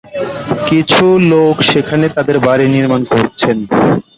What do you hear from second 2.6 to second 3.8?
নির্মাণ করছেন।